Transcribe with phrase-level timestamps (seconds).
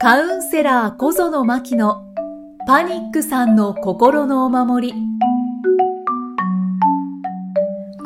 [0.00, 2.04] カウンセラー小園真希の
[2.68, 4.94] パニックさんの心のお守り。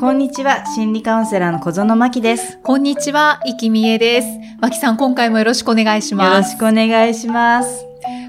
[0.01, 2.59] こんにちは、心理カウンセラーの小園真希です。
[2.63, 4.29] こんにちは、生きみえです。
[4.63, 6.57] 真希さん、今回もよろしくお願いしよます。
[6.57, 7.85] ろしくお願いします。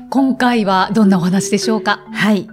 [0.10, 2.02] 今回はどんなお話でしょうか？
[2.12, 2.50] はい。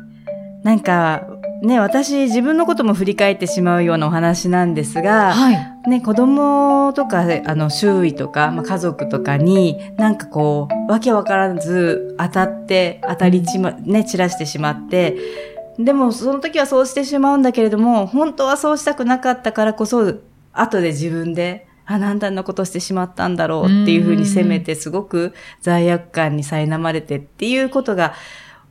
[0.63, 1.23] なんか、
[1.65, 5.70] ね、私自分のことも振り返ってしまうようなお話なんですが、はい。
[5.87, 15.17] ね、子供とか、あの、周囲とか、まあ、家族とかに、なんかこう、わけわからず当たって、当たりちま、ね、散らしてしまって、
[15.79, 20.15] でも、その時はそうしてしまうんだけれども、本当はそうしたくなかったからこそ、
[20.53, 28.13] 後で自分で、あ、なんであんなことしてしまったんだろうっていうふうに責めて、すごく罪悪感に苛まれてっていうことが、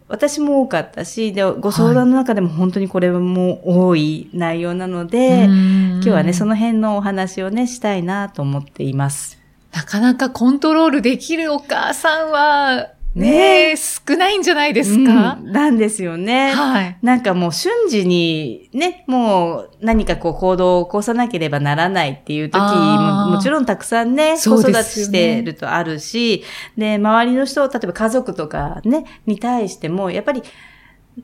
[0.09, 9.37] 私も多かったし、で、ご相談の中でも本当にこれも多い内容なので、今今日はね、その辺のお話をね、したいなと思っています。
[9.71, 13.31] なかなかコントロールできるお母さんは、ね。
[13.31, 16.51] ねえ、少ないんじゃないですか、うんなんですよね。
[16.53, 16.97] はい。
[17.01, 26.43] なんかもう瞬時にね、もう何かこう行動を起こさなければならないっていう時ももちろんたくさんね、子育てしてるとあるし、
[26.77, 30.43] で、周りの人、例えば家族とかね、に対しても、やっぱり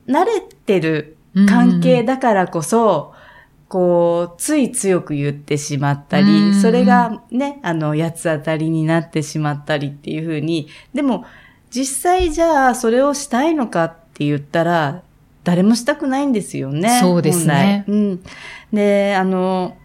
[0.08, 1.16] 慣れてる
[1.48, 3.14] 関係だからこそ、
[3.68, 6.54] こう、つい強く言ってしまったうり、ん。
[6.54, 11.24] それがね、あの、八つ当たりになってしまったりっていうふうに、でも、
[11.76, 15.02] 実際じゃあ、それをしたいのかって言ったら、
[15.44, 17.00] 誰もしたくないんですよね。
[17.02, 18.22] そうですね本来うん。
[18.72, 19.76] で、あの、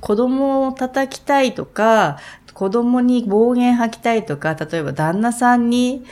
[0.00, 2.18] 子供を叩きたいとか、
[2.52, 6.04] 子供に暴言吐きたいとか、例えば旦那さんに、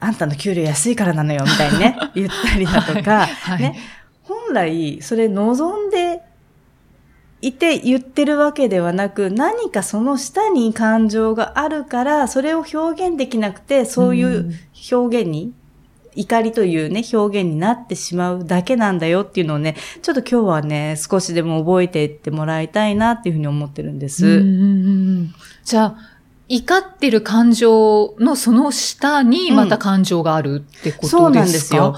[0.00, 3.76] あんたの給料安いからなのよ、みたいにね、 言ったりだとか、はいね、
[4.24, 6.05] 本来、それ望んで
[7.48, 14.52] いて言ってるわけではなく、何かその下に感情があるから、それを表現できなくて、そういう
[14.90, 15.52] 表現に、
[16.16, 24.26] 怒りというね、表現になってしまうだけなんだよっていうのをね、ちょっと今日はね、少しでも覚えていってもらいたいなっていうふうに思ってるんです。
[24.26, 24.42] うんうんう
[25.22, 25.96] んじゃあ、
[26.48, 31.96] 怒ってる感情のその下にまた感情があるってことですか、そうなんですよ。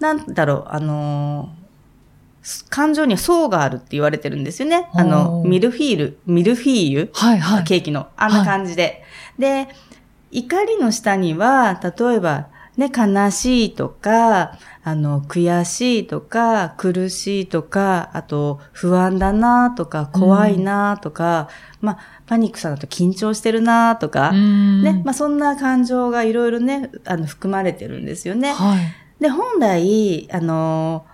[0.00, 1.57] なんだろう、あのー
[2.70, 4.88] 感情には層があるって言われてるんですよね。
[4.94, 7.64] あの、ミルフィール、ミルフィーユはいはい。
[7.64, 9.02] ケーキの、あんな感じで。
[9.38, 9.68] で、
[10.30, 21.48] 怒りの下には、例えば、ね、悲しいとか、あの、悔しいとか、苦しいとか、あと、不安だなとか、怖いなとか、
[21.80, 28.52] まあ、パニックさんだと緊張してるなとか、うんね、まあ、そんな感情がいろいろね、あの、含まれてるんですよね。
[28.52, 28.78] はい。
[29.20, 31.04] で、本来、あの、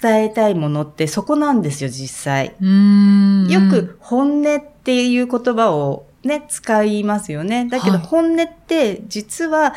[0.00, 2.46] 伝えたいものってそこなんですよ、実際。
[2.46, 7.68] よく本音っていう言葉をね、使いますよね。
[7.70, 9.74] だけどはい本音って実は、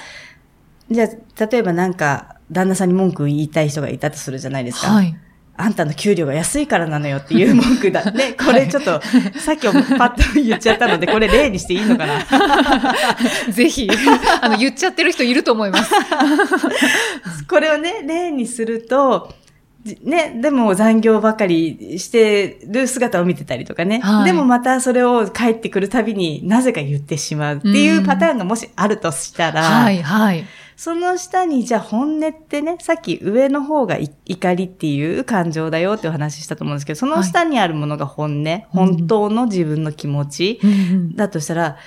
[0.90, 4.88] じゃあ、例えばなんか、旦那さんに文句言いたい人がいたとするじゃないですか。
[4.88, 5.17] はい。
[5.59, 8.12] あんたの給料が安いからなのよっていう文句だ。
[8.12, 9.01] ね、 これちょっと、
[9.40, 12.23] さっきもパッと言っちゃったので、 これ例にしていいのかな？
[13.51, 13.90] ぜひ、
[14.41, 15.91] あの、言っちゃってる人いると思います。
[17.50, 19.47] これをね、例にすると、じ
[20.03, 24.00] ね、でも残業ばかりしてる姿を見てたりとかね。
[24.00, 30.46] はいでもまたそれを帰ってくるたびになぜか言ってしまうっていうパターンがもしあるとしたら、はい、はい。
[30.78, 40.59] その下にじゃあ本音ってね、さっき上の方がい怒りっていう感情だよってお話ししたと思うんですけど、その下にあるものが本音、本当の自分の気持ち、
[41.16, 41.78] だとしたら、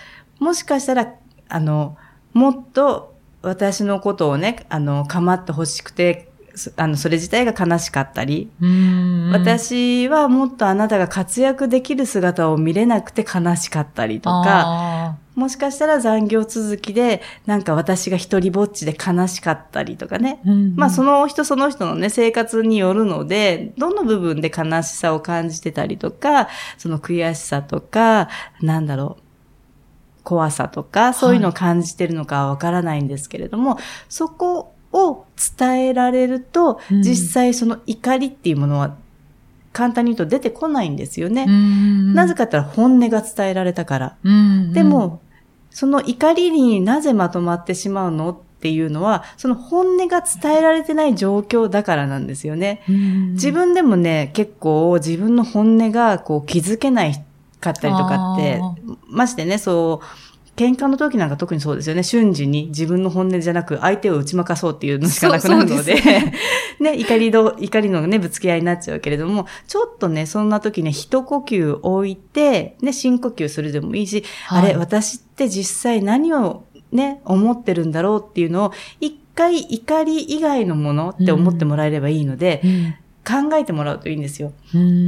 [0.40, 1.14] もしかしたら、
[1.48, 1.96] あの、
[2.32, 6.29] もっと私のことをね、あの、構ってほしくて、そ
[6.76, 20.40] あの、それ自体が悲しかったり、うん私はもっとあなたが活躍できる姿を見れなくて悲しかったりとか、あもしかしたら残業続きで、なんか私が一人ぼっちで悲しかったりとかね。
[20.44, 20.76] ーうん。
[20.76, 28.28] まあその人その人のね、生活によるので、どの部分で悲しさを感じてたりとか、その悔しさとか、
[28.60, 29.22] なんだろう、
[30.24, 33.78] 怖さとか、そういうのを感じてるのかはわからないんですけれども、
[34.08, 35.24] そこを
[35.58, 38.96] 伝えられると、うん実際その怒りっていうものは、
[39.72, 41.44] 簡単に言うと出てこないんですよね。
[41.48, 44.16] うんなぜかって言ったら本音が伝えられたから。
[44.24, 45.20] うんでも、
[45.70, 52.82] その怒りになぜまとまってしまうのっていうのは、その本音が伝えられてない状況だからなんですよね。
[52.88, 57.24] うん自分でもね、結構自分の本音がこう気づけない
[57.60, 58.74] かったりとかってあ、
[59.08, 62.02] ましてね、そう、喧嘩の時なんか特にそうですよね。
[62.02, 65.96] 瞬時に自分の本音じゃなく相手を打ち負かそうっていうのしかなくなるので、
[66.80, 74.70] ね、怒りの、怒りのね、ぶつけ合いになっちゃうけれども、ちょっとね、そんな時ね、一呼吸置いて、ね、深呼吸するでもいいし、はい。
[74.70, 82.62] あれ、私って実際何をね、思ってるんだろうっていうのを、一回怒り以外のものって思ってもらえればいいので、
[83.24, 84.52] 考えてもらうといいんですよ。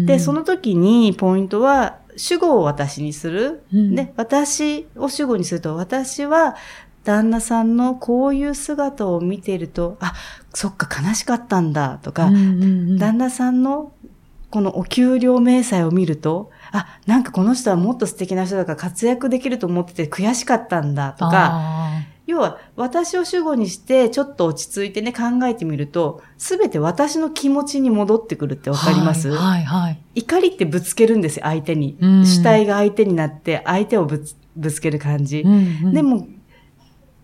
[0.06, 3.64] で、その時にポイントは、主語を私にする。
[3.94, 6.56] で、私を主語にすると、私は
[7.04, 10.14] 旦那さんのこういう姿を見ていると、あ、
[10.54, 12.30] そっか悲しかったんだとか、
[12.98, 13.92] 旦那さんの
[14.50, 21.88] このお給料明細を見ると、あ、なんかこの人はもっと素敵な人だから活躍できると思ってて悔しかったんだとか、
[22.32, 29.98] 要は私を主語にしてちょっと落ち着いてね考えてみると、すべて私の気持ちに戻ってくるってわかります、はい、はい、はい。
[30.14, 31.96] 怒りってぶつけるんですよ、相手に。
[32.00, 35.40] 主体が相手になって相手をぶつぶつける感じ。
[35.40, 35.56] うんう
[35.88, 36.26] ん、でも、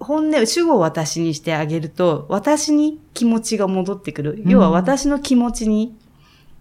[0.00, 4.42] 本音、主語を私にしてあげると、私に気持ちが戻ってくる。
[4.46, 5.96] 要は私の気持ちに、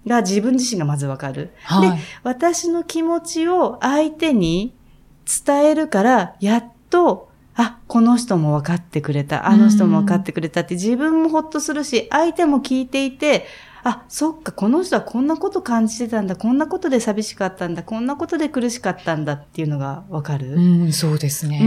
[0.06, 1.52] が自分自身がまずわかる。
[1.64, 4.74] はい、で、私の気持ちを相手に
[5.46, 13.45] 伝えるから、やっと、あ、この人も分かってくれた、あの人も分かってくれたって自分もほっとするし、相手も聞いていて、
[13.83, 20.56] あ、そっか、この人はこんなこと感じてたんだ、こんなことで寂しかったんだ、こんなことで苦しかったんだっていうのがわかる？
[20.56, 21.59] うん、そうですね。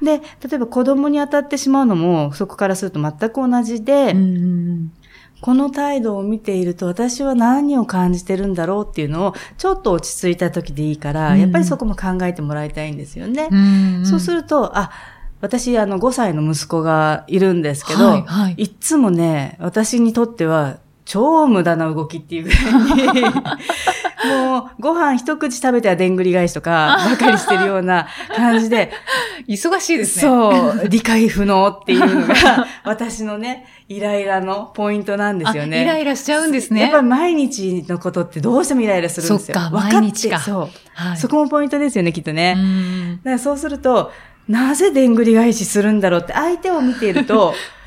[0.00, 4.92] うん、で、例えば子供に当たってしまうのも、そこからすると全く同じで、うん
[5.40, 13.48] この態度を見ていると私は何を感じてるんだろうっていうのをちょっと落ち着いた時でいいから、うん、やっぱりそこも考えてもらいたいんですよね。
[13.50, 14.90] うんそうすると、あ、
[15.40, 23.22] 私、あの、5歳の息子がいるんですけど、はいはい、いつもね、私にとっては、超無駄な動きっていうぐらいに
[24.24, 28.90] もうご飯一口食べてはでんぐり返しとかばかりしてるような感じで。
[29.46, 30.22] 忙しいですね。
[30.22, 35.82] そう、 理解不能っていうのが私のね、イライラのポイントなんですよね。
[35.82, 36.82] イライラしちゃうんですね。
[36.82, 39.54] やっぱり毎日のことってどうしてもイライラするんですよ。
[39.54, 40.38] そっか、毎日か。
[40.38, 41.16] そう、はい。
[41.16, 42.56] そこもポイントですよね、きっとね。
[43.24, 44.12] だからそうすると、
[44.48, 47.54] なぜでんぐり返しするんだろうって相手を見ていると、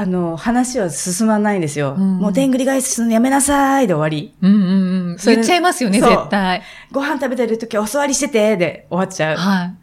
[0.00, 1.94] あの、話は進まないんですよ。
[1.94, 4.34] うん、もう、でんぐり返すのやめなさいで終わり。
[4.40, 5.16] うんうんうん。
[5.22, 6.62] 言っちゃいますよね、絶対。
[6.90, 9.36] ご飯食べてる時お座りしてて、で終わっちゃう。
[9.36, 9.74] はい。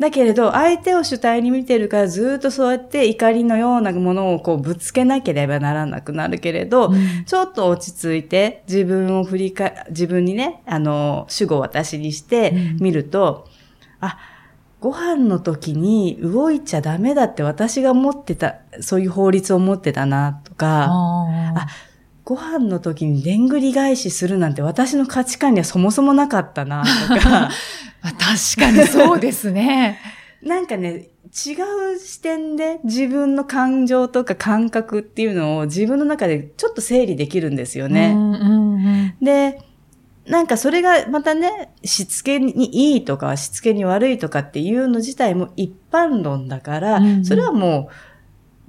[0.00, 13.46] だけれど、相手を主体に見てるからずっとそうやって怒りのようなものをこうぶつけなければならなくなるけれど、うん、ちょっと落ち着いて自分を振り返、自分にね、あの、主語を私にして見ると、
[14.02, 14.18] うん、あ、
[14.80, 21.66] ご飯の時に動いちゃダメだって私が持ってた、そういう法律を持ってたなとか、あ
[22.24, 27.50] ご飯の時にでんぐり返しするなんて私の価値観にはそもそもなかったなとか。
[28.02, 28.18] 確
[28.58, 29.98] かにそうですね。
[30.42, 31.52] なんかね、違
[31.92, 38.12] う視点で自分の感情とか感覚っていうのを自分の中でちょっと整理できるんですよね。
[38.14, 39.60] うんうんうん、で、
[40.30, 47.94] なんかそれがまたね、しつけにいいとか、しつけに悪いとかっていうの自体も一般論だから、うんうん、それはもう、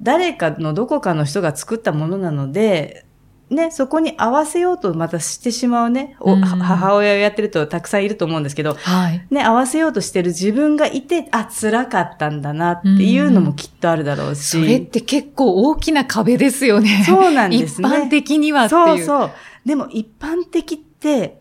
[0.01, 3.05] 誰かのどこかの人が作ったものなので、
[3.51, 14.57] ね、そこに合わせようとまたしてしまうね、うん、母親をやってるとたくさんいると思うんですけど、はい、ね、合わせようとしてる自分がいて、あ、辛かったんだなっていうのもきっとあるだろうし。
[14.57, 17.03] うん、それって結構大きな壁ですよね。
[17.05, 17.89] そうなんですね。
[17.91, 18.85] 一般的にはっていう。
[18.85, 19.31] そうそう。
[19.65, 21.40] でも一般的って、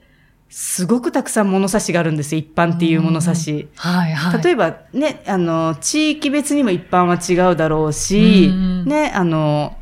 [0.50, 3.68] すごくたくさん物差しがあるんですよ、一般っていう物差し。
[3.76, 4.42] はいはい。
[4.42, 8.52] 例えばね、あの、地域別にも一般は違うだろうし、
[8.84, 9.76] ね、あの、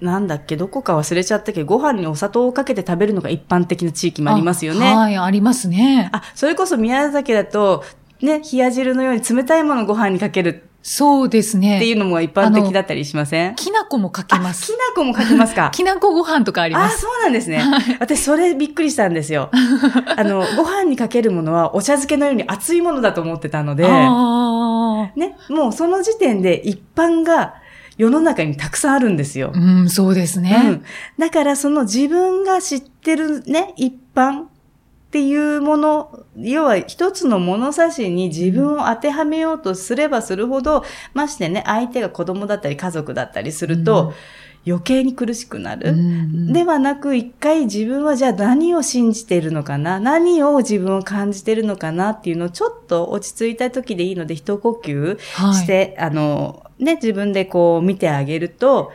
[0.00, 4.94] なんだっけ、どこか忘れちゃったけど、ご飯にお砂糖をかけて食べるのが一般的な地域もありますよね。
[4.94, 6.08] はい、ありますね。
[6.12, 7.84] あ、それこそ宮崎だと、
[8.22, 11.78] ね、冷や汁のように冷たいものをご飯にかけるそうですね。
[11.78, 13.54] っていうのも一般的だったりしません？
[13.56, 14.66] きな粉もかけます。
[14.66, 15.70] きな粉もかけますか？
[15.74, 16.96] きな粉ご飯とかあります。
[16.96, 17.64] あ、そうなんですね。
[18.00, 19.48] 私、それびっくりしたんですよ。
[20.16, 27.54] あの、ご飯にかけるものはお茶漬けのように熱いものだと思ってたので、ね、もうその時点で一般が
[27.96, 29.52] 世の中にたくさんあるんですよ。
[29.54, 30.60] うん、そうですね。
[30.64, 30.84] うん。
[31.18, 34.44] だからその自分が知ってるね、一般
[35.14, 44.12] っていうもの、要は一つの物差しに自分を当てはめようとすればするほど、ましてね、相手が子供だったり家族だったりすると、
[44.66, 45.92] 余計に苦しくなる。
[45.92, 46.02] うんう
[46.50, 50.00] ん、ではなく、一回自分はじゃあ何を信じているのかな？
[50.00, 52.10] 何を自分を感じているのかな？
[52.10, 58.90] っていうのをちょっと落ち着いた時でいいので一呼吸して、はい、あの、ね、自分でこう見てあげると、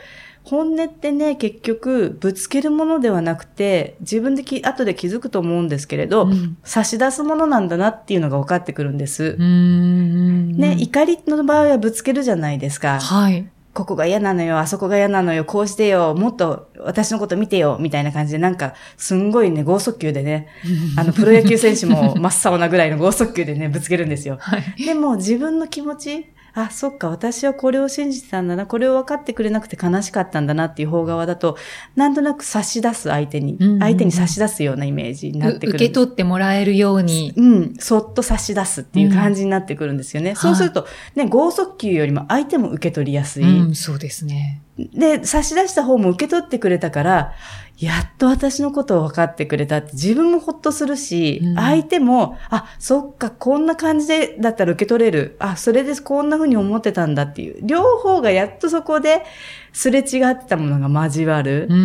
[0.50, 9.38] 本音ってね、結局、ぶつけるものではなくて、自分でき、後で気づくと思うんですけれど、うん、差し出すものなんだなっていうのが分かってくるんです。
[9.38, 13.00] ね、怒りの場合はぶつけるじゃないですか。
[13.00, 13.48] はい。
[13.76, 20.48] ここが嫌なのよ、あそこが嫌なのよ、こうしてよ、もっと私のこと見てよ、みたいな感じで、なんか、すんごいね、剛速球でね、
[20.98, 24.38] あの、プロ野球選手も真っ青なぐらいの剛速球でね、ぶつけるんですよ。
[24.42, 26.26] はい、でも、自分の気持ち、
[26.64, 31.58] あ、そっか、私はこれを信じてたんだな、これを分かってくれなくて悲しかったんだなっていう方側だと、
[31.96, 35.72] なんとなく差し出す相手に、うんうんうん相手に差し出すようなイメージになってくる。
[35.72, 37.34] う受け取ってもらえるように。
[37.36, 40.32] うん、そっと差し出すっていう感じになってくるんですよね。
[40.32, 40.86] んそうすると、
[41.16, 43.44] ね、剛速球よりも相手も受け取りやすい。
[43.44, 44.62] うん、そうですね。
[44.78, 47.34] で、差し出した方も受け取ってくれたから、
[47.80, 55.38] やっと私のことを分かってくれたって自分もほっとするし、うん相手も、あ、そっか、こんな感じでだったら受け取れる。
[55.40, 57.60] あ、それでこんな風に思ってたんだっていう。
[57.62, 59.24] 両方がやっとそこで
[59.72, 61.68] すれ違ってたものが交わる。
[61.70, 61.82] うん、う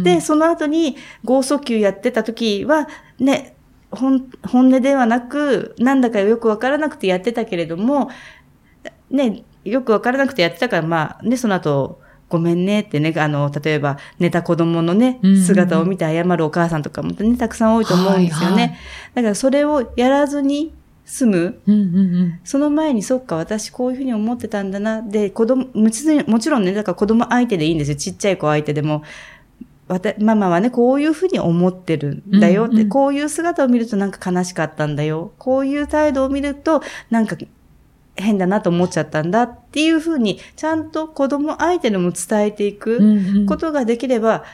[0.00, 0.02] ん。
[0.02, 2.86] で、その後に、剛速球やってた時は、
[3.18, 3.56] ね、
[3.90, 8.10] 本本音ではなく、なんだかよくわからなくてやってたけれども、
[9.10, 18.54] ね、よくわからなくてやってたから、まあ、ね、その後、ごめんねってね、あの、例えば、寝た子供のね姿を見て謝るお母さんとかもね、たくさん多いと思うんですよね。
[18.54, 18.78] はいはい
[19.14, 20.72] だから、それをやらずに
[21.04, 21.60] 済む。
[21.66, 22.40] うん、うん、うん。
[22.44, 25.02] その前に、そっか、私こういうふうに思ってたんだな。
[25.02, 27.96] で、子供、もちろんもちろんね、だから子供相手でいいんですよ。
[27.96, 29.02] ちっちゃい子相手でも。
[29.86, 35.32] わたママはね、こういうふうに思ってるんだよって、うんうんこういう姿を見るとなんか悲しかったんだよ。
[35.38, 37.36] こういう態度を見るとなんか
[38.16, 44.44] 変だなと思っちゃったんだっていうふうに、ちゃんと子供相手でも伝えていくことができれば、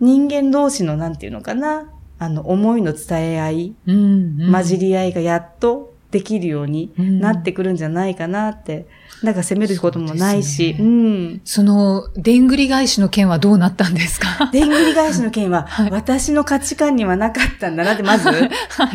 [0.00, 8.86] 人間同士のなんていうのかな、あの、思いの伝え合い、混じり合いがやっとできるようになってくるんじゃないかなって。
[9.22, 10.96] だから責めることもないし、そううです
[11.36, 11.40] ん。
[11.44, 14.48] その、でんぐり返しの件はどうなったんですか？
[14.50, 18.40] でんぐり返しの件は、 はい私の価値観にはなかったんだなって、まずは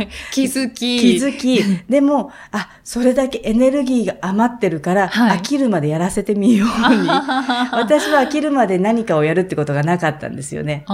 [0.02, 0.10] い。
[0.34, 1.00] 気づき。
[1.00, 7.08] 気づき、でも、あ、それだけエネルギーが余ってるから、はい飽きるまでやらせてみように。
[7.72, 10.86] 私は飽きるまで何かをやるってことがなかったんですよね。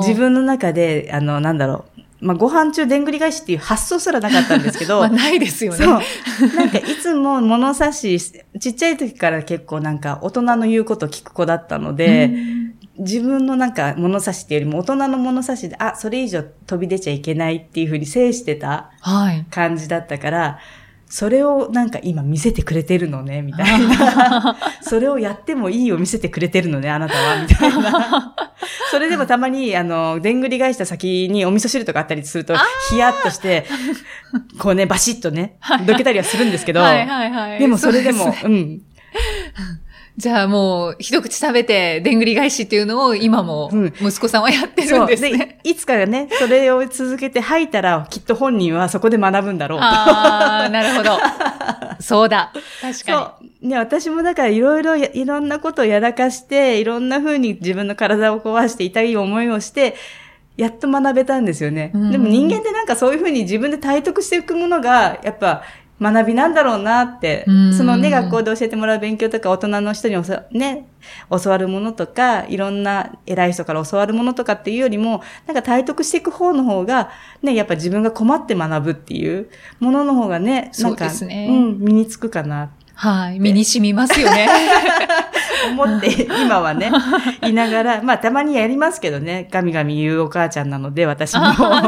[0.00, 2.00] 自分の中で、あの、なんだろう。
[2.20, 5.78] まあ、ご飯中でんぐり返しっていう発想すらなかったんですけど、 まあ、ないですよね。
[5.78, 6.56] そう。
[6.56, 12.30] なんかいつも物差し、ちっちゃい時から結構なんか大人の言うこと聞く子だったので、
[12.98, 19.44] 自分のなんか物差しっていうよりも大人の物差しで、あ、それ以上飛び出ちゃいけないっていうふうに制してたはい。
[19.50, 20.58] 感じだったから、
[21.08, 24.56] それをなんか今見せてくれてるのね、みたいな。
[24.82, 28.34] それをやってもいいを見せてくれてるのね、あなたは、みたいな。
[28.90, 32.54] それでもたまに、あの、でんぐり返した先にお味噌汁とかあったりすると、
[32.90, 33.66] ヒヤッとして、
[34.58, 37.58] こうね、バシッとね、どけたりはするんですけど、はいはいはい。
[37.60, 38.80] でもそれでも、うすうん。
[40.16, 45.04] じゃあもう、一口食べて、でんぐり返しっていうのを今もうん、息子さんはやってる。
[45.04, 45.60] んですね。
[45.62, 49.84] で、いつかね、それを続けて吐いたら、きっと本人はそこで学ぶんだろうと。
[49.84, 51.18] ああ、なるほど。
[52.00, 52.52] そうだ。
[52.80, 53.68] 確かそう。
[53.68, 59.96] ね、私もだからいろいろや、いろんなことをやらかして、いろんな風に自分の体を壊して痛い思いをして、
[60.56, 61.90] やっと学べたんですよね。
[61.94, 65.64] うんでも人間ってなんかそういう風に自分で体得していくものが、やっぱ
[66.00, 70.88] 学びなんだろうなって、うんそのね、学校で教えてもらう勉強とか、大人の人に教わね、
[71.30, 77.10] 教わるものとか、いろんな偉い人から教わるものとかっていうよりも、なんか体得していく方の方が、
[77.42, 79.48] ね、やっぱ自分が困って学ぶっていう
[79.80, 82.70] ものの方がね、なんか、そうねうん、身につくかなに。
[82.96, 83.38] はい。
[83.38, 84.48] 身に染みますよね。
[85.68, 86.90] 思って、 今はね、
[87.46, 91.52] いながら、まあたまにやりますけどね、ガミガミ言うお母ちゃんなので、私も。
[91.54, 91.84] そうな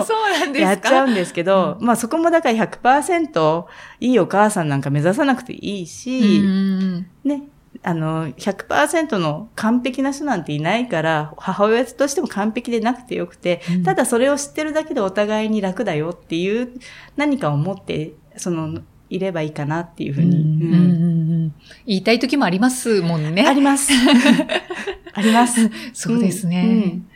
[0.47, 0.71] んですか？
[0.71, 3.65] やっちゃうんですけど、まあそこもだから100%
[4.01, 7.43] いいお母さんなんか目指さなくていいし、うんね、
[7.83, 16.71] あの、100%の完璧な人なんていないから、母親としても完璧でなくてよくて、うんただそれを知ってるだけでお互いに楽だよっていう
[17.17, 20.37] 何かを持って、その、いればいいかなっていうふうに。
[20.37, 21.55] うんうんうんうん
[21.87, 23.43] 言いたい時もありますもんあね。
[23.55, 23.91] ります。
[25.15, 25.71] あります。
[25.95, 26.62] そうですね。
[26.62, 27.07] うんうん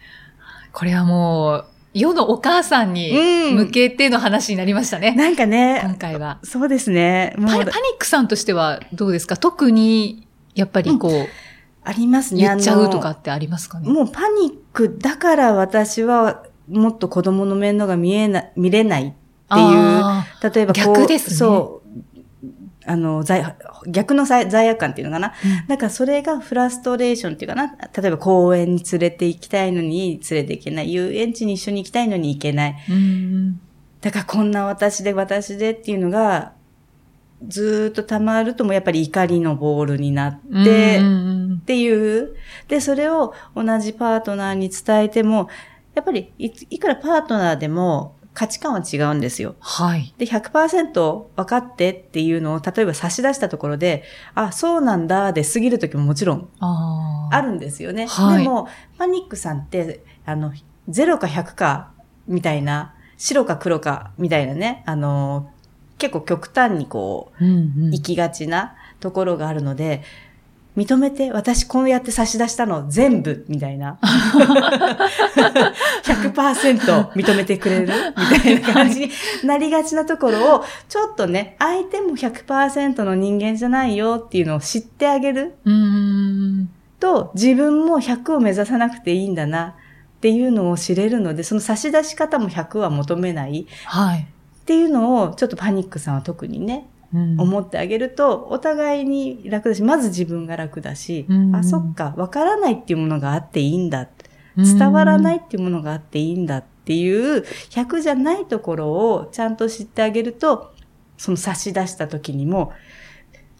[0.72, 3.10] これはもう、世のお母さんに
[3.50, 5.12] うん向けての話になりましたね。
[5.14, 6.38] なんか今ね、回は。
[6.42, 7.34] そうですね。
[7.36, 7.66] パパニッ
[7.98, 9.36] クさんとしてはどうですか？
[9.36, 11.28] 特に、やっぱりこう、
[11.84, 12.40] ありますね。
[12.40, 13.86] 言っちゃうとかあってありますかね？
[13.86, 19.18] のもうパニックだから私はもっと子供の面倒が見えな、見れないっていう、
[19.50, 21.81] あ例えばこう、逆ですねそう、
[22.84, 23.44] あの、罪、
[23.86, 25.34] 逆の罪罪悪感っていうのかな？
[25.66, 27.76] ーだからそれがフラストレーションっていうかな？
[27.96, 30.92] 例えば公園に連れて行きたいのに連れて行けない。
[30.92, 32.76] 遊園地に一緒に行きたいのに行けない。
[32.88, 33.60] うんうん
[34.00, 36.54] だからこんな私で私でっていうのが、
[37.46, 42.34] ずーっと溜まるともうやっぱり怒りのボールになって、っていう。
[42.66, 45.48] で、それを同じパートナーに伝えても、
[45.94, 49.54] やっぱりいいくらパートナーでも価値観は違うんですよ。
[49.60, 50.14] はい。
[50.16, 58.06] で、100%分かってっていうのを、例えば差し出したところで、あ、そうなんだ、で過ぎる時ももちろんあるんですよね。
[58.06, 60.52] はいでも、パニックさんって、あの、
[60.88, 61.90] 0か100か、
[62.26, 65.50] みたいな、白か黒か、みたいなね、あの、
[65.98, 70.02] 結構極端にこう、うんうん行きがちなところがあるので、
[70.76, 73.98] 認めて、私こうやって差し出したの全部、みたいな。
[76.02, 77.92] 100%認めてくれる？
[78.16, 79.10] みたいな感じに
[79.44, 85.54] なりがちなところを、ちょっとね、相手も100%の人間じゃないよっていうのを知ってあげる。
[87.00, 94.20] と、自分も100を目指さなくていいんだなっていうのを知れるので、その差し出し方も100は求めないはい。
[94.20, 96.91] っていうのを、ちょっとパニックさんは特にね、うん
[97.38, 101.54] 思ってあげると、お互いに楽だし、まず自分が楽だし、うん。
[101.56, 104.08] あ、そっか、わからないっていうものがあっていいんだ。
[104.56, 110.72] 伝わらないっていうものがあっていいんだっていう、100じゃないところをちゃんと知ってあげると、
[111.16, 112.72] その差し出した時にも、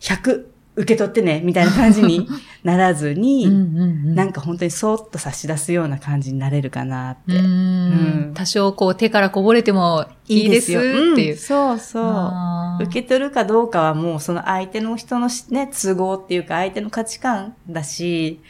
[0.00, 2.26] 100受け取ってね、みたいな感じに
[2.64, 4.14] ならずに、うんうんうん。
[4.14, 7.34] なんか本当にそーっと差し出すような感じになれるかなって。
[7.34, 7.44] うーん。
[7.44, 8.34] うん。
[8.34, 11.34] 多少こう手からこぼれてもいいですっていう。
[11.34, 11.36] ん。
[11.36, 12.84] そうそう。
[12.84, 18.40] 受け取るかどうかはもうその相手の人のしね、都合っていうか相手の価値観だし、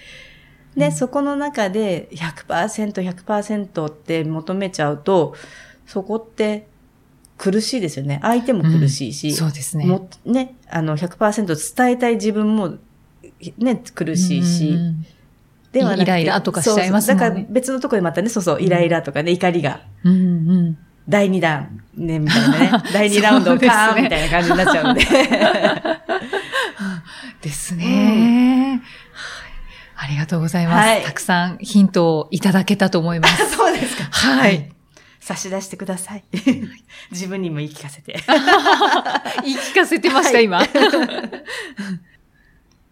[0.77, 0.93] で、うん。
[0.93, 5.35] そこの中で100%、100%って求めちゃうと、
[5.87, 6.69] そこって
[7.43, 8.21] 苦しいですよね。
[8.23, 9.85] 相手も苦しいし、うんそうですね。
[9.85, 12.77] もね、あの100%伝えたい自分も
[13.59, 14.79] ね、苦しいし、
[15.73, 20.17] ではイライラとかしちゃいますねだから別のところでまたね、そうそう、イライラとかね、怒りがうんう
[20.69, 22.71] ん第2弾、ね、みたいなね。
[22.95, 25.03] 第2ラウンドカーンみたいな感じになっちゃうんで。
[27.43, 28.81] ですね、
[29.97, 30.11] はい。
[30.11, 33.51] ありがとうございます、はいたくさんヒントをいただけたと思います。
[33.59, 34.05] そうですか。
[34.13, 34.71] はい。
[35.23, 36.25] 差し出してください。
[37.13, 38.17] 自分にも言い聞かせて。
[39.45, 40.61] 言い聞かせてました、今。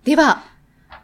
[0.04, 0.44] では、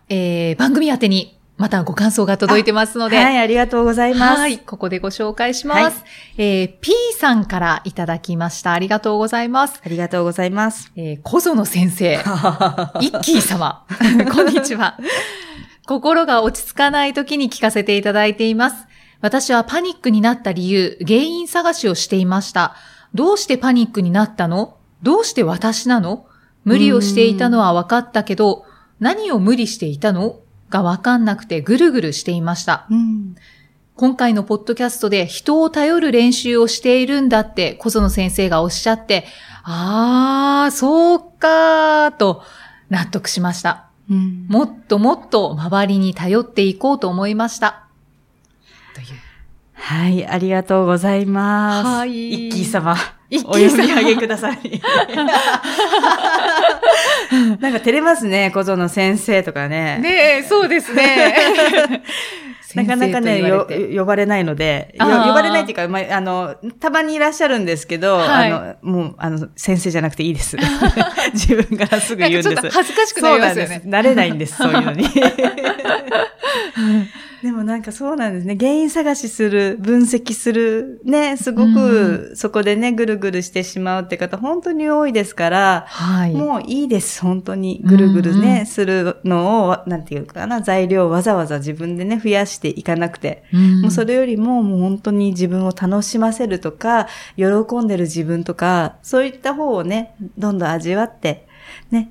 [0.09, 4.41] えー、番組宛てにまたご感想が届いてますので、はい、ありがとうございます。
[4.41, 6.05] はい、ここでご紹介します。
[6.39, 8.73] えー、P さんからいただきました。
[8.73, 9.81] ありがとうございます。
[9.85, 10.93] ありがとうございます。
[10.95, 13.85] えー、小園先生、イッキー様、
[14.33, 14.97] こんにちは。
[15.87, 18.86] 心が落ち着かない時に聞かせていただいています。
[19.21, 22.77] 私はパニックになった理由、原因探しをしていました。
[23.15, 24.77] どうしてパニックになったの？
[25.03, 26.27] どうして私なの？
[26.65, 28.67] 無理をしていたのは分かったけど、
[29.01, 30.41] 何を無理していたの？
[30.69, 32.87] が分かんなくてぐるぐるしていました。
[32.91, 33.37] うん。
[33.95, 39.25] 今回のポッドキャストで人を頼る練習をしているんだって小園先生がおっしゃって、
[39.63, 42.43] あー、そうかーと
[42.91, 43.89] 納得しました。
[44.11, 47.86] うんもっともっと周りに頼っていこうと思いました。
[49.87, 51.87] はい、ありがとうございます。
[51.87, 52.97] はい一気様。
[53.31, 54.59] 一気お読み上げください。
[57.61, 60.01] なんか照れますね、小園先生とかね。
[60.03, 62.03] ねえ、そうですね。
[62.75, 70.57] なかなかね、よ呼ばれないので、呼ばれないっていうか、まあ、あの、たまにいらっしゃるんですけど、はいあの、もう、あの、先生じゃなくていいです。
[71.33, 72.49] 自分からすぐ言うんです。
[72.49, 74.09] なんかちょっと恥ずかしくなりますよねそうなんです。
[74.09, 75.09] 慣れないんです、そういうのに。
[77.43, 78.57] でもなんかそうなんですね。
[78.59, 86.33] 原因探しする、分析する、ね、すごくそこでね、ぐるぐるしてしまうって方、本当に多いですから、はい。
[86.33, 87.81] もういいです、本当に。
[87.85, 93.45] ぐるぐるね、うんうんするのを、なんていうかな、材料をわざわざ自分でね、増やしていかなくて。
[93.53, 97.45] うんもうそれよりも、もう本当に自分を楽しませるとか、喜
[97.83, 101.47] んでる自分とか、そういった方をね、どんどん味わって、
[101.91, 102.11] ね、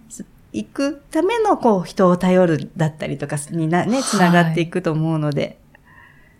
[0.55, 5.59] 行くための、こう、人を頼るだったりとかにな、ね、つながっていくと思うので。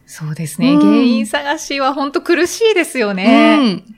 [0.06, 0.72] そうですね。
[0.72, 3.58] うん原因探しは本当苦しいですよね。
[3.60, 3.96] うん。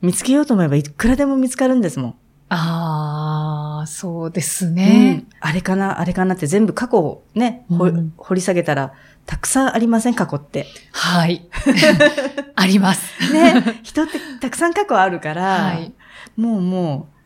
[0.00, 2.14] 見つけようと思えばいくらでも見つかるんですもん。
[2.50, 5.26] ああ、そうですうねん。
[5.40, 8.92] あれかな、あれかなって全部過去をね、ほうん掘り下げたら、
[9.26, 10.66] たくさんありません、過去って。
[10.92, 11.48] はい。
[12.54, 13.32] あります。
[13.32, 15.92] ね、人ってたくさん過去あるから、はい。
[16.36, 17.17] もうもう、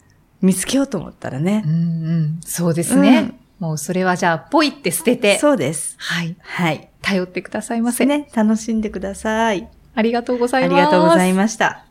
[0.43, 1.73] 見つけようと思ったらねうん。
[1.73, 2.41] うん。
[2.45, 3.33] そうですね。
[3.59, 5.95] もうそれはじゃあ、ポイって捨てて、そうです。
[5.99, 6.37] はい。
[6.41, 6.89] はい。
[7.01, 8.05] 頼ってくださいませ。
[8.07, 9.69] ね、楽しんでください。
[9.95, 10.75] ありがとうござあいます。
[10.77, 11.37] りがとうございす。
[11.37, 11.85] ました。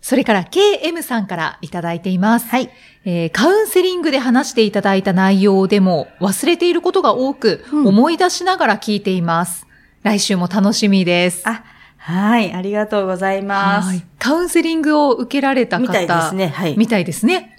[0.00, 2.46] それから KM さんからいただいています。
[2.48, 2.70] はい。
[3.04, 9.66] えーカウンセリングで話していただいた内容でも忘れていることが多く、うん思い出しながら聞いています。
[10.02, 11.42] 来週も楽しみです。
[11.46, 11.62] あ、
[11.98, 12.52] はい。
[12.54, 13.88] ありがとうございます。
[13.88, 15.82] はいカウンセリングを受けられた方。
[15.82, 16.48] みたいですね。
[16.48, 16.76] はい。
[16.78, 17.51] みたいですね。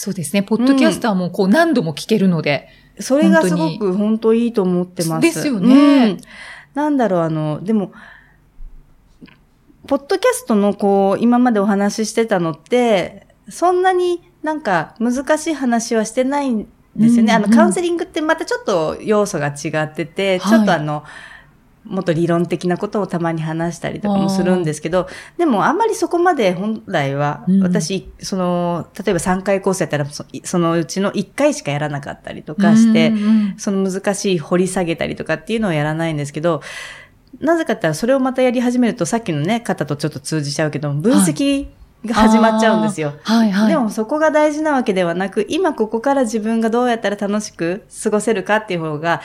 [0.00, 0.42] そうですね。
[0.42, 2.68] ポッドキャスターもこう何度も聞けるので。
[3.00, 5.20] それがすごく本当いいと思ってます。
[5.20, 6.20] ですよねうん
[6.72, 7.92] なんだろう、あの、でも、
[9.86, 17.34] ポッドキャストのこう、今までお話ししてたのって、そんなになんか難しい話はしてないんですよね。
[17.34, 21.04] うんうんあの、カウンセリングってまたちょっと要素が違ってて、はいちょっとあの、
[21.84, 36.62] もっと理論的なことをたまに話したりとかもするんですけど、でもあんまりそこまで本来は、うん私、その、例えば3回コースやったらそ、そのうちの1回しかやらなかったりとかして、うんうんその難しい掘り下げたりとかっていうのをやらないんですけど、
[37.40, 41.68] なぜかって言ったらそれをまたやり始めるとさっきのね、方とちょっと通じちゃうけど、分析
[42.04, 43.14] が始まっちゃうんですよ。
[43.22, 43.68] はいはい。
[43.68, 49.20] でもそこが大事なわけではなく、今ここから自分がどうやったら楽しく過ごせるかっていう方が、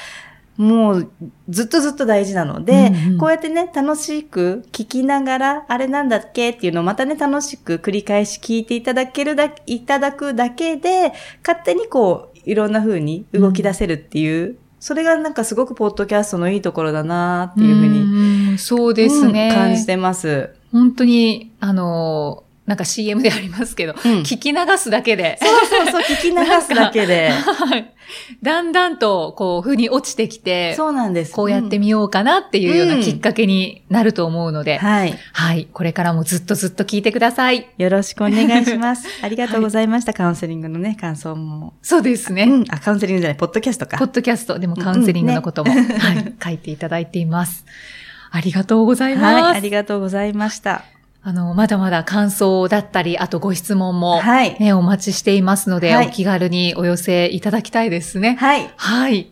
[0.58, 1.12] もう
[1.50, 11.14] ずっとずっと大事なので、うんうんこうやってね、楽しく聞きながら、あれなんだっけっていうのをまたね、楽しく繰り返し聞いていただけるだ、いただくだけで、
[11.46, 18.58] 勝手にこう、いろんな風に動き出せるっていう、それがなんかすごくポッドキャストのいいところだなっていうふうに、に。
[18.58, 19.50] そうですね。
[19.50, 20.52] うん感じてます。
[20.72, 27.30] 本当に、あの、なんか CM でありますけど、うん聞き流すだけで、そうそうそう、聞き流すだけで。
[27.32, 27.92] はい
[28.42, 31.34] だんだんと、こう、風に落ちてきて、そうなんです。
[31.34, 35.18] こうやってみようかなっていうようなきっかけになると思うので、はい。
[35.34, 35.68] はい。
[35.74, 37.68] これからもずっとずっと聞いてください。
[37.78, 39.08] よろしくお願いします。
[39.24, 40.14] ありがとうございました。
[40.14, 41.74] カウンセリングのね、感想も。
[41.82, 42.44] そうですね。
[42.44, 42.66] うん。
[42.70, 44.08] あ、カウンセリングじゃない、ポッドキャストかポッ。
[44.08, 47.66] ドキャストでもカウンセリングのことも、はい、書いていただいています。
[48.32, 49.44] ありがとうございます。
[49.44, 50.84] はい、ありがとうございました。
[51.28, 54.56] あの、まだまだ感想だったり、あとご質問も、はい。
[54.60, 58.38] ね、お待ちしていますので、はいお気軽にお寄せいただきたいですね。
[58.40, 58.72] はい。
[58.78, 59.32] はい。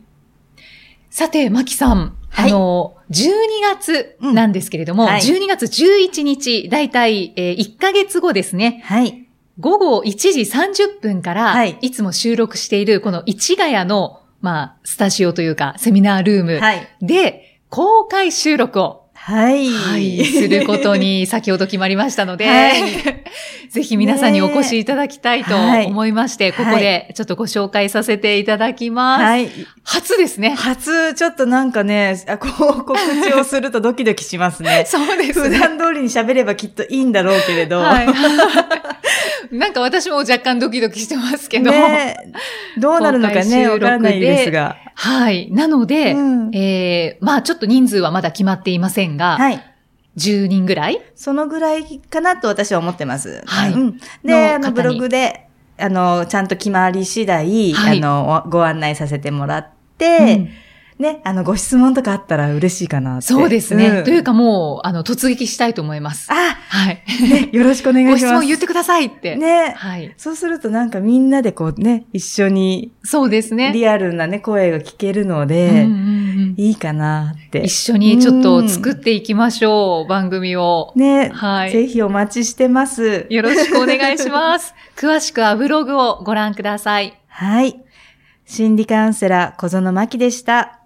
[1.11, 2.17] さて、マキさん。
[2.29, 8.81] はいあの、12月なんですけれども、うんはい12月11日、だいたい、えー1ヶ月後ですね。
[8.85, 9.27] はい。
[9.59, 16.87] 午後1時30分から、はいい、つも収録しているこの市ヶ谷の、まあ、スタジオというか、セミナールームはい。
[17.03, 19.69] で、公開収録を、はい。
[19.69, 23.23] はい、することに先ほど決まりましたので、はい
[23.69, 29.23] ぜひ皆さんにお越しいただきたいとはい思いまして、ここでちょっとご紹介させていただきます。
[29.23, 29.49] はい。
[29.83, 30.53] 初ですね。
[30.55, 34.83] 初、ちょっとなんかね、あこう、告知をするとドキドキしますね。
[34.87, 35.57] そうですね。
[35.57, 37.79] 普段通りに喋ればきっといいんだろうけれど。
[37.79, 38.07] はい。
[39.51, 41.71] なんか私も若干ドキドキしてますけど。
[41.71, 42.17] ね
[42.77, 44.77] どうなるのかね、わからないですが。
[44.95, 45.49] はい。
[45.51, 49.63] なので、うんえー、まあちょっと人数はまだ決まっていませんが、はい。
[50.17, 51.01] 10人ぐらい？
[51.15, 53.41] そのぐらいかなと私は思ってます。
[53.45, 60.49] はいうん、ので、あの、ブログで、あの、ちゃんと決まり次第、はいあの、ご案内させてもらって、
[61.03, 63.27] ね、あの、ご質問とかあったら嬉しいかなって。
[63.27, 64.01] そうですね。
[64.01, 66.31] んというかもう、あの、突撃したいと思います。
[66.31, 67.03] あ、はい。
[67.29, 68.21] ね、よろしくお願いします。
[68.23, 69.35] ご質問言ってくださいって。
[69.35, 69.73] ね。
[69.77, 70.13] はい。
[70.17, 73.71] そうするとなんかみんなでこうね、一緒にそうですね。
[73.73, 76.23] リアルなね、声が聞けるのうんで、うんうん
[76.57, 77.69] いいかなって一。
[77.69, 80.93] 緒にちょっと作っていきましょう、番組を。
[80.95, 83.25] ね、はいぜひお待ちしてます。
[83.29, 84.73] よろしくお願いします。
[84.95, 87.19] 詳しくはブログをご覧ください。
[87.27, 87.83] はい。
[88.45, 90.82] 心理カウンセラー小園真希でした。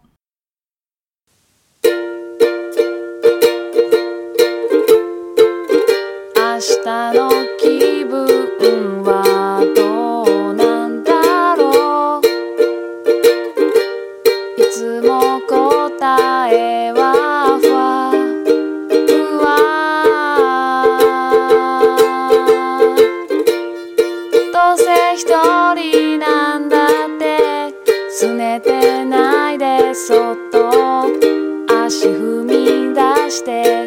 [31.87, 33.86] 足踏み出して